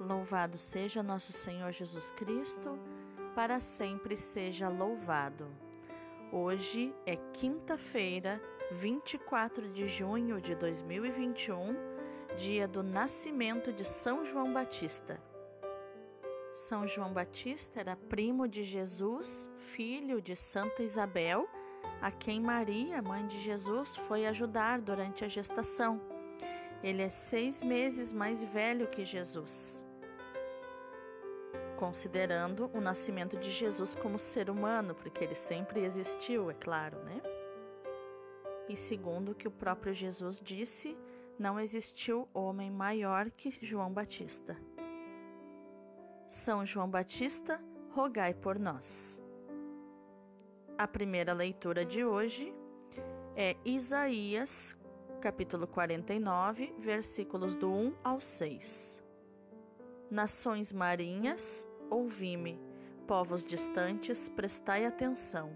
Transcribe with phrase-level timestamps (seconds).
[0.00, 2.78] Louvado seja nosso Senhor Jesus Cristo,
[3.34, 5.48] para sempre seja louvado.
[6.30, 8.40] Hoje é quinta-feira,
[8.70, 11.74] 24 de junho de 2021,
[12.36, 15.20] dia do nascimento de São João Batista.
[16.54, 21.48] São João Batista era primo de Jesus, filho de Santa Isabel,
[22.00, 26.00] a quem Maria, mãe de Jesus, foi ajudar durante a gestação.
[26.84, 29.87] Ele é seis meses mais velho que Jesus
[31.78, 37.22] considerando o nascimento de Jesus como ser humano, porque ele sempre existiu, é claro, né?
[38.68, 40.98] E segundo o que o próprio Jesus disse,
[41.38, 44.56] não existiu homem maior que João Batista.
[46.26, 49.22] São João Batista, rogai por nós.
[50.76, 52.52] A primeira leitura de hoje
[53.36, 54.76] é Isaías,
[55.20, 59.02] capítulo 49, versículos do 1 ao 6.
[60.10, 62.60] Nações marinhas, ouvi-me,
[63.06, 65.52] povos distantes, prestai atenção.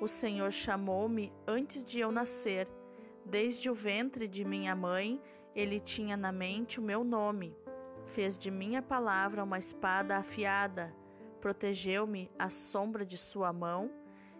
[0.00, 2.68] O Senhor chamou-me antes de eu nascer.
[3.24, 5.20] Desde o ventre de minha mãe,
[5.54, 7.56] ele tinha na mente o meu nome.
[8.06, 10.94] Fez de minha palavra uma espada afiada,
[11.40, 13.90] protegeu-me à sombra de sua mão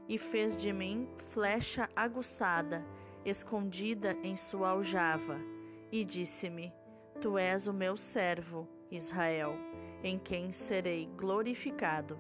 [0.09, 2.85] e fez de mim flecha aguçada,
[3.25, 5.39] escondida em sua aljava.
[5.93, 6.73] E disse-me:
[7.21, 9.55] Tu és o meu servo Israel,
[10.03, 12.19] em quem serei glorificado.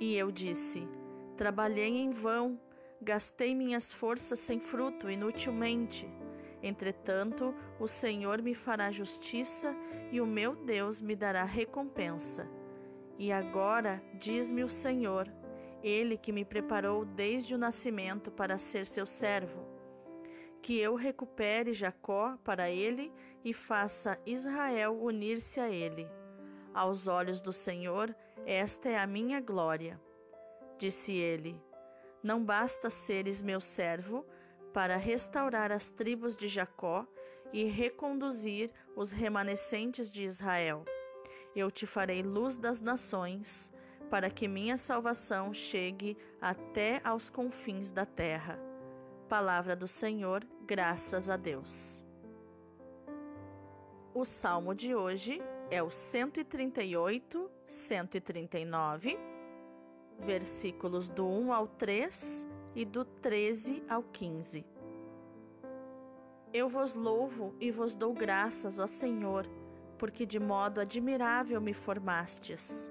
[0.00, 0.88] E eu disse:
[1.36, 2.60] Trabalhei em vão,
[3.00, 6.08] gastei minhas forças sem fruto, inutilmente.
[6.62, 9.76] Entretanto, o Senhor me fará justiça
[10.10, 12.48] e o meu Deus me dará recompensa.
[13.18, 15.28] E agora, diz-me o Senhor,
[15.82, 19.74] Ele que me preparou desde o nascimento para ser seu servo
[20.64, 23.12] que eu recupere Jacó para ele
[23.44, 26.08] e faça Israel unir-se a ele.
[26.74, 30.00] Aos olhos do Senhor, esta é a minha glória.
[30.76, 31.62] Disse ele:
[32.20, 34.26] Não basta seres meu servo
[34.72, 37.06] para restaurar as tribos de Jacó
[37.52, 40.84] e reconduzir os remanescentes de Israel.
[41.54, 43.70] Eu te farei luz das nações,
[44.10, 48.58] para que minha salvação chegue até aos confins da terra.
[49.28, 52.04] Palavra do Senhor, graças a Deus.
[54.12, 55.40] O salmo de hoje
[55.70, 59.18] é o 138, 139,
[60.18, 64.64] versículos do 1 ao 3 e do 13 ao 15.
[66.52, 69.46] Eu vos louvo e vos dou graças, ó Senhor,
[69.98, 72.90] porque de modo admirável me formastes.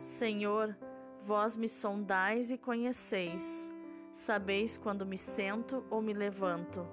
[0.00, 0.76] Senhor,
[1.20, 3.70] vós me sondais e conheceis
[4.16, 6.88] Sabeis quando me sento ou me levanto.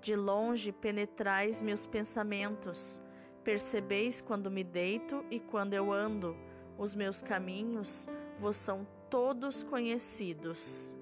[0.00, 3.00] De longe penetrais meus pensamentos.
[3.44, 6.34] Percebeis quando me deito e quando eu ando.
[6.78, 10.94] Os meus caminhos vos são todos conhecidos.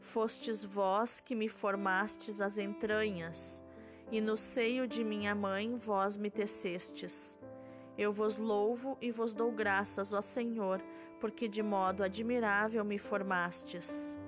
[0.00, 3.62] Fostes vós que me formastes as entranhas,
[4.10, 7.38] e no seio de minha mãe vós me tecestes.
[7.96, 10.82] Eu vos louvo e vos dou graças, ó Senhor,
[11.20, 14.18] porque de modo admirável me formastes.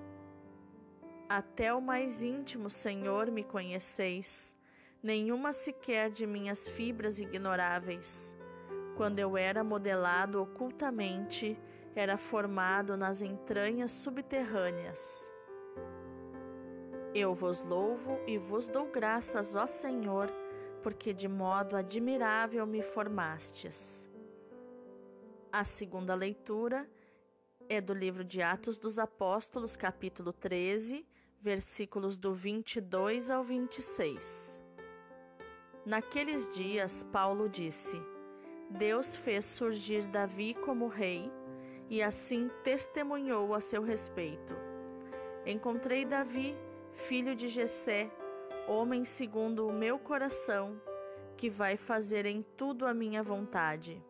[1.28, 4.54] Até o mais íntimo, Senhor, me conheceis,
[5.02, 8.36] nenhuma sequer de minhas fibras ignoráveis.
[8.96, 11.58] Quando eu era modelado ocultamente,
[11.94, 15.30] era formado nas entranhas subterrâneas.
[17.14, 20.30] Eu vos louvo e vos dou graças, ó Senhor,
[20.82, 24.08] porque de modo admirável me formastes.
[25.50, 26.88] A segunda leitura
[27.68, 31.06] é do livro de Atos dos Apóstolos, capítulo 13,
[31.40, 34.61] versículos do 22 ao 26.
[35.84, 38.00] Naqueles dias, Paulo disse:
[38.70, 41.30] Deus fez surgir Davi como rei
[41.90, 44.54] e assim testemunhou a seu respeito.
[45.44, 46.56] Encontrei Davi,
[46.92, 48.10] filho de Jessé,
[48.68, 50.80] homem segundo o meu coração,
[51.36, 54.00] que vai fazer em tudo a minha vontade.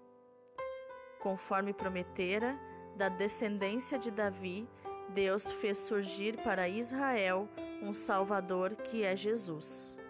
[1.21, 2.59] Conforme prometera,
[2.97, 4.69] da descendência de Davi,
[5.09, 7.49] Deus fez surgir para Israel
[7.83, 10.02] um Salvador que é Jesus.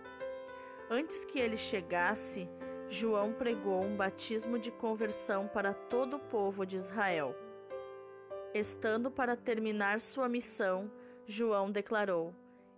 [0.95, 2.47] Antes que ele chegasse,
[2.87, 7.35] João pregou um batismo de conversão para todo o povo de Israel.
[8.53, 10.93] Estando para terminar sua missão,
[11.27, 12.35] João declarou: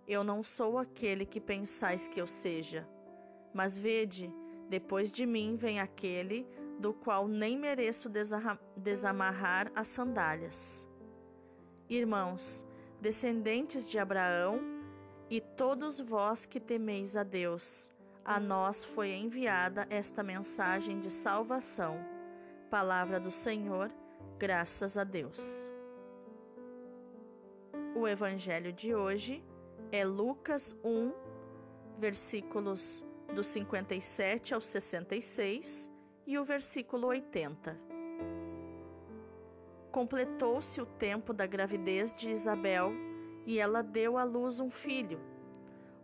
[0.07, 2.87] Eu não sou aquele que pensais que eu seja.
[3.53, 4.33] Mas vede,
[4.69, 6.47] depois de mim vem aquele
[6.79, 8.09] do qual nem mereço
[8.77, 10.87] desamarrar as sandálias.
[11.89, 12.65] Irmãos,
[13.01, 14.61] descendentes de Abraão,
[15.29, 17.91] e todos vós que temeis a Deus,
[18.25, 22.03] a nós foi enviada esta mensagem de salvação.
[22.71, 23.91] Palavra do Senhor,
[24.39, 25.69] graças a Deus.
[27.95, 29.45] O evangelho de hoje
[29.91, 31.13] é Lucas 1,
[31.99, 35.91] versículos do 57 ao 66
[36.25, 37.79] e o versículo 80.
[39.91, 42.91] Completou-se o tempo da gravidez de Isabel
[43.45, 45.34] e ela deu à luz um filho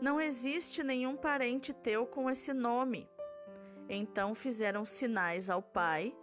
[0.00, 3.08] não existe nenhum parente teu com esse nome.
[3.88, 6.16] Então fizeram sinais ao pai,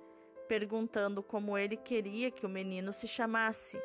[0.47, 3.79] perguntando como ele queria que o menino se chamasse.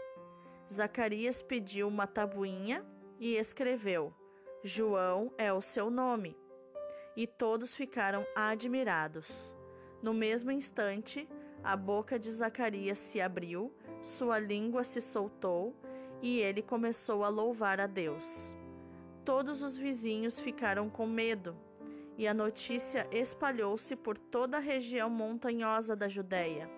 [0.73, 2.87] Zacarias pediu uma tabuinha
[3.21, 4.15] e escreveu:
[4.65, 6.39] João é o seu nome.
[7.15, 9.55] E todos ficaram admirados.
[10.03, 11.29] No mesmo instante,
[11.63, 15.77] a boca de Zacarias se abriu, sua língua se soltou
[16.23, 18.57] e ele começou a louvar a Deus.
[19.25, 21.57] Todos os vizinhos ficaram com medo,
[22.19, 26.69] e a notícia espalhou-se por toda a região montanhosa da Judéia.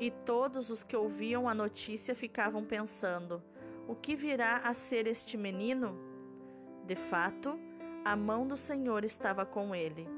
[0.00, 3.42] E todos os que ouviam a notícia ficavam pensando:
[3.86, 5.98] o que virá a ser este menino?
[6.86, 7.58] De fato,
[8.04, 10.08] a mão do Senhor estava com ele.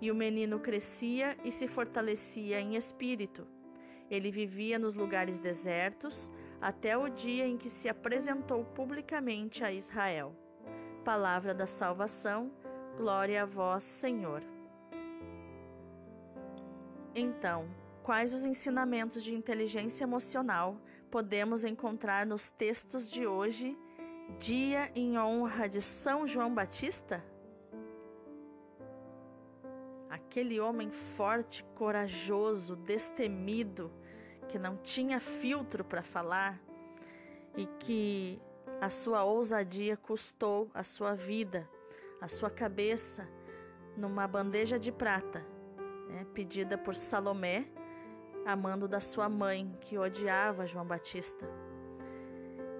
[0.00, 3.46] E o menino crescia e se fortalecia em espírito.
[4.10, 6.30] Ele vivia nos lugares desertos,
[6.60, 10.34] até o dia em que se apresentou publicamente a Israel.
[11.04, 12.50] Palavra da salvação,
[12.96, 14.42] glória a vós, Senhor.
[17.14, 17.68] Então,
[18.02, 20.80] quais os ensinamentos de inteligência emocional
[21.10, 23.76] podemos encontrar nos textos de hoje,
[24.38, 27.24] dia em honra de São João Batista?
[30.16, 33.92] Aquele homem forte, corajoso, destemido,
[34.48, 36.58] que não tinha filtro para falar
[37.54, 38.40] e que
[38.80, 41.68] a sua ousadia custou a sua vida,
[42.18, 43.28] a sua cabeça
[43.94, 45.44] numa bandeja de prata,
[46.08, 47.68] né, pedida por Salomé,
[48.46, 51.46] amando da sua mãe, que odiava João Batista.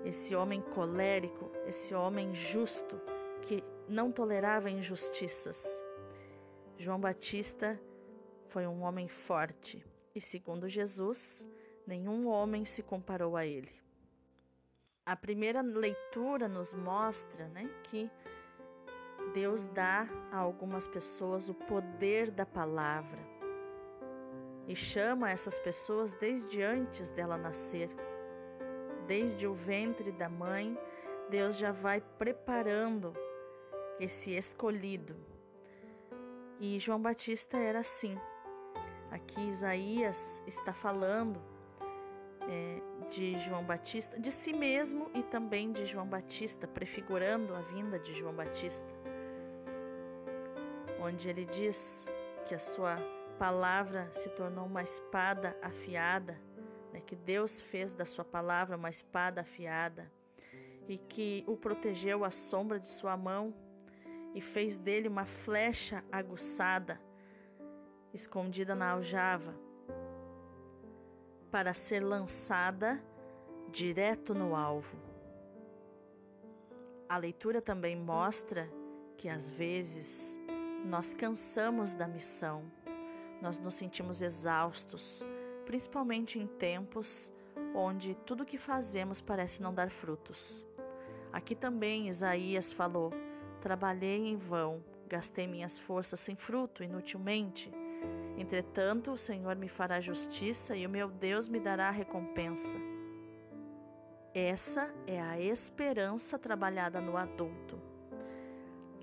[0.07, 2.99] Esse homem colérico, esse homem justo,
[3.43, 5.85] que não tolerava injustiças.
[6.79, 7.81] João Batista
[8.49, 9.85] foi um homem forte
[10.15, 11.47] e, segundo Jesus,
[11.87, 13.73] nenhum homem se comparou a ele.
[15.05, 18.11] A primeira leitura nos mostra né, que
[19.33, 23.21] Deus dá a algumas pessoas o poder da palavra
[24.69, 27.89] e chama essas pessoas desde antes dela nascer.
[29.07, 30.77] Desde o ventre da mãe,
[31.31, 33.15] Deus já vai preparando
[34.01, 35.36] esse escolhido.
[36.59, 38.19] E João Batista era assim.
[39.11, 41.41] Aqui Isaías está falando
[42.49, 42.81] é,
[43.11, 48.15] de João Batista, de si mesmo e também de João Batista, prefigurando a vinda de
[48.15, 48.89] João Batista,
[51.01, 52.07] onde ele diz
[52.47, 52.97] que a sua
[53.39, 56.41] palavra se tornou uma espada afiada,
[56.93, 60.11] né, que Deus fez da sua palavra uma espada afiada
[60.89, 63.53] e que o protegeu à sombra de sua mão
[64.37, 67.01] e fez dele uma flecha aguçada,
[68.13, 69.55] escondida na aljava
[71.51, 73.03] para ser lançada
[73.71, 74.95] direto no alvo.
[77.09, 78.71] A leitura também mostra
[79.17, 80.39] que às vezes
[80.85, 82.71] nós cansamos da missão,
[83.41, 85.25] nós nos sentimos exaustos,
[85.65, 87.33] principalmente em tempos
[87.75, 90.63] onde tudo que fazemos parece não dar frutos.
[91.33, 93.11] Aqui também Isaías falou:
[93.67, 97.69] Trabalhei em vão, gastei minhas forças sem fruto, inutilmente.
[98.39, 102.79] Entretanto, o Senhor me fará justiça e o meu Deus me dará recompensa.
[104.33, 107.77] Essa é a esperança trabalhada no adulto.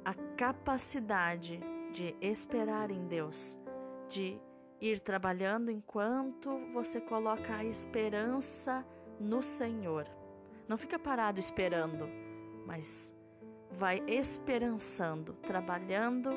[0.06, 1.60] A capacidade
[1.92, 3.60] de esperar em Deus,
[4.08, 4.40] de
[4.80, 8.86] ir trabalhando enquanto você coloca a esperança
[9.20, 10.08] no Senhor.
[10.70, 12.08] Não fica parado esperando,
[12.66, 13.14] mas
[13.74, 16.30] vai esperançando, trabalhando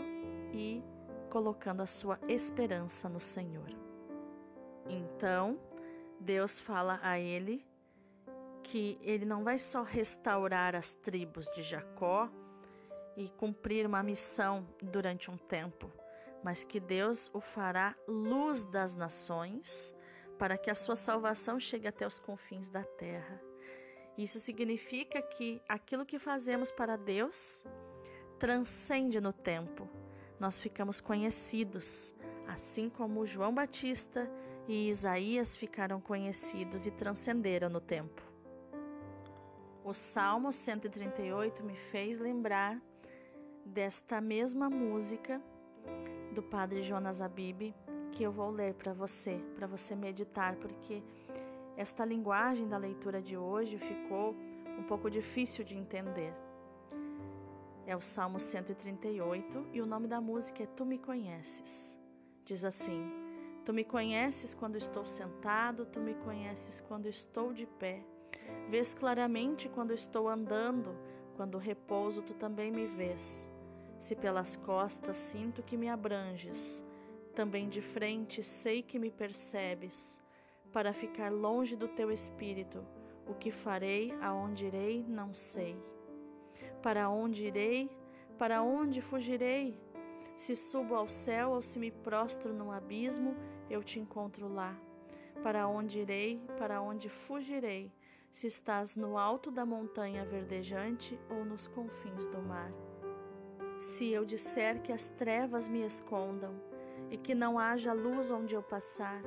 [0.52, 0.82] e
[1.30, 3.68] colocando a sua esperança no Senhor.
[4.88, 5.58] Então,
[6.18, 7.66] Deus fala a ele
[8.62, 12.28] que ele não vai só restaurar as tribos de Jacó
[13.16, 15.92] e cumprir uma missão durante um tempo,
[16.42, 19.94] mas que Deus o fará luz das nações,
[20.38, 23.40] para que a sua salvação chegue até os confins da terra.
[24.16, 27.64] Isso significa que aquilo que fazemos para Deus
[28.38, 29.88] transcende no tempo.
[30.40, 32.14] Nós ficamos conhecidos,
[32.46, 34.30] assim como João Batista
[34.66, 38.22] e Isaías ficaram conhecidos e transcenderam no tempo.
[39.84, 42.80] O Salmo 138 me fez lembrar
[43.64, 45.40] desta mesma música
[46.32, 47.74] do Padre Jonas Abib
[48.12, 51.02] que eu vou ler para você, para você meditar, porque
[51.76, 54.34] esta linguagem da leitura de hoje ficou
[54.78, 56.32] um pouco difícil de entender.
[57.86, 61.96] É o Salmo 138 e o nome da música é Tu Me Conheces.
[62.44, 63.12] Diz assim:
[63.64, 68.02] Tu me conheces quando estou sentado, tu me conheces quando estou de pé.
[68.68, 70.96] Vês claramente quando estou andando,
[71.36, 73.50] quando repouso, tu também me vês.
[73.98, 76.82] Se pelas costas sinto que me abranges,
[77.34, 80.22] também de frente sei que me percebes.
[80.76, 82.84] Para ficar longe do teu espírito,
[83.26, 85.74] o que farei, aonde irei, não sei.
[86.82, 87.90] Para onde irei,
[88.36, 89.74] para onde fugirei?
[90.36, 93.34] Se subo ao céu ou se me prostro no abismo,
[93.70, 94.78] eu te encontro lá.
[95.42, 97.90] Para onde irei, para onde fugirei,
[98.30, 102.70] se estás no alto da montanha verdejante ou nos confins do mar.
[103.80, 106.54] Se eu disser que as trevas me escondam
[107.10, 109.22] e que não haja luz onde eu passar,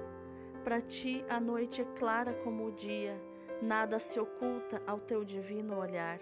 [0.69, 3.19] para ti a noite é clara como o dia,
[3.59, 6.19] nada se oculta ao teu divino olhar.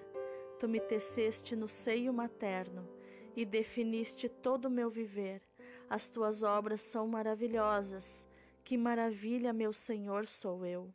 [0.58, 2.88] Tu me teceste no seio materno
[3.36, 5.42] e definiste todo o meu viver.
[5.90, 8.26] As tuas obras são maravilhosas.
[8.64, 10.94] Que maravilha, meu Senhor, sou eu.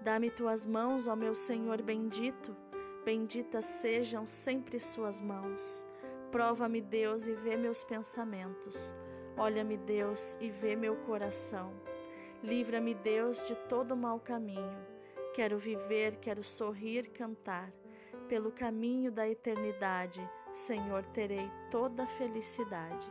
[0.00, 2.56] Dá-me tuas mãos, ó meu Senhor bendito.
[3.04, 5.84] Benditas sejam sempre suas mãos.
[6.32, 8.96] Prova-me, Deus, e vê meus pensamentos.
[9.36, 11.72] Olha-me, Deus, e vê meu coração.
[12.42, 14.78] Livra-me, Deus, de todo mau caminho.
[15.34, 17.70] Quero viver, quero sorrir, cantar
[18.28, 20.20] pelo caminho da eternidade,
[20.52, 23.08] Senhor, terei toda a felicidade.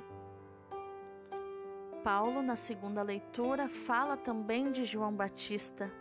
[2.04, 5.92] Paulo, na segunda leitura, fala também de João Batista,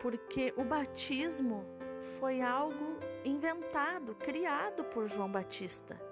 [0.00, 1.64] porque o batismo
[2.18, 6.07] foi algo inventado, criado por João Batista.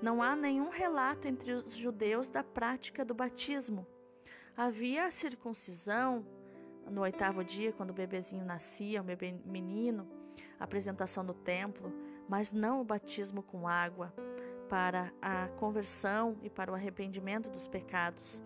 [0.00, 3.86] Não há nenhum relato entre os judeus da prática do batismo.
[4.56, 6.24] Havia a circuncisão
[6.90, 10.08] no oitavo dia, quando o bebezinho nascia, um bebê menino,
[10.58, 11.92] a apresentação no templo,
[12.28, 14.12] mas não o batismo com água
[14.68, 18.42] para a conversão e para o arrependimento dos pecados.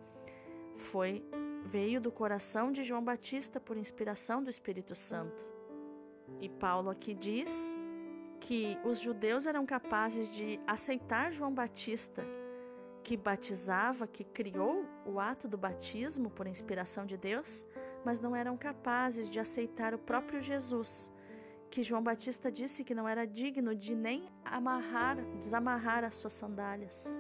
[0.77, 1.25] Foi
[1.65, 5.47] veio do coração de João Batista por inspiração do Espírito Santo.
[6.41, 7.77] E Paulo aqui diz
[8.53, 12.23] que os judeus eram capazes de aceitar João Batista,
[13.03, 17.65] que batizava, que criou o ato do batismo por inspiração de Deus,
[18.05, 21.11] mas não eram capazes de aceitar o próprio Jesus,
[21.71, 27.19] que João Batista disse que não era digno de nem amarrar, desamarrar as suas sandálias.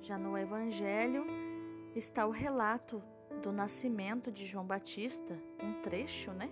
[0.00, 1.26] Já no Evangelho
[1.94, 3.00] está o relato
[3.40, 6.50] do nascimento de João Batista, um trecho, né?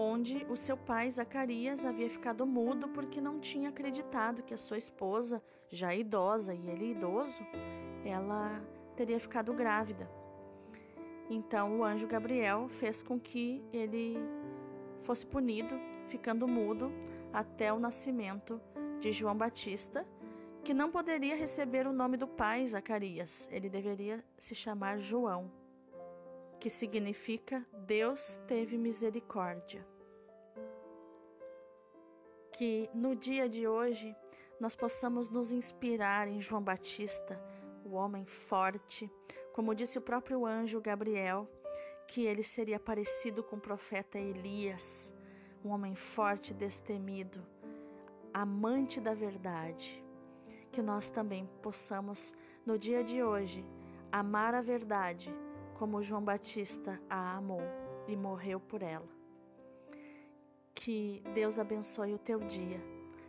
[0.00, 4.78] Onde o seu pai Zacarias havia ficado mudo porque não tinha acreditado que a sua
[4.78, 7.44] esposa, já idosa e ele idoso,
[8.04, 8.62] ela
[8.94, 10.08] teria ficado grávida.
[11.28, 14.16] Então o anjo Gabriel fez com que ele
[15.00, 15.74] fosse punido,
[16.06, 16.92] ficando mudo
[17.32, 18.60] até o nascimento
[19.00, 20.06] de João Batista,
[20.62, 25.50] que não poderia receber o nome do pai Zacarias, ele deveria se chamar João,
[26.58, 29.86] que significa Deus teve misericórdia.
[32.52, 34.14] Que no dia de hoje
[34.60, 37.40] nós possamos nos inspirar em João Batista,
[37.84, 39.10] o homem forte,
[39.52, 41.48] como disse o próprio anjo Gabriel,
[42.08, 45.14] que ele seria parecido com o profeta Elias,
[45.64, 47.46] um homem forte e destemido,
[48.34, 50.04] amante da verdade.
[50.72, 52.34] Que nós também possamos,
[52.66, 53.64] no dia de hoje,
[54.10, 55.32] amar a verdade
[55.78, 57.62] como João Batista a amou
[58.08, 59.08] e morreu por ela.
[60.74, 62.80] Que Deus abençoe o teu dia.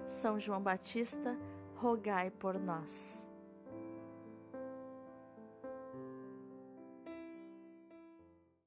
[0.07, 1.37] São João Batista,
[1.75, 3.28] rogai por nós.